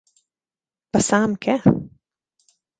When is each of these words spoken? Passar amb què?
Passar 0.97 1.21
amb 1.27 1.37
què? 1.45 1.59